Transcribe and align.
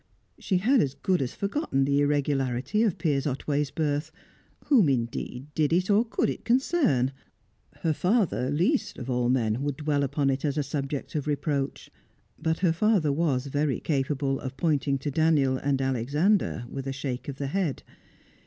She 0.39 0.57
had 0.57 0.81
as 0.81 0.95
good 0.95 1.21
as 1.21 1.35
forgotten 1.35 1.85
the 1.85 1.99
irregularity 2.01 2.81
of 2.81 2.97
Piers 2.97 3.27
Otway's 3.27 3.69
birth. 3.69 4.11
Whom, 4.65 4.89
indeed, 4.89 5.45
did 5.53 5.71
it 5.71 5.91
or 5.91 6.03
could 6.05 6.27
it 6.27 6.43
concern? 6.43 7.11
Her 7.81 7.93
father, 7.93 8.49
least 8.49 8.97
of 8.97 9.11
all 9.11 9.29
men, 9.29 9.61
would 9.61 9.77
dwell 9.77 10.01
upon 10.01 10.31
it 10.31 10.43
as 10.43 10.57
a 10.57 10.63
subject 10.63 11.13
of 11.13 11.27
reproach. 11.27 11.91
But 12.39 12.57
her 12.65 12.73
father 12.73 13.11
was 13.11 13.45
very 13.45 13.79
capable 13.79 14.39
of 14.39 14.57
pointing 14.57 14.97
to 14.97 15.11
Daniel 15.11 15.57
and 15.57 15.79
Alexander, 15.79 16.65
with 16.67 16.87
a 16.87 16.93
shake 16.93 17.27
of 17.27 17.35
the 17.37 17.45
head. 17.45 17.83